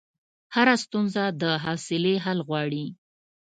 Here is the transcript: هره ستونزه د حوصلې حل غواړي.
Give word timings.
هره 0.55 0.75
ستونزه 0.83 1.23
د 1.41 1.43
حوصلې 1.63 2.15
حل 2.25 2.39
غواړي. 2.47 2.85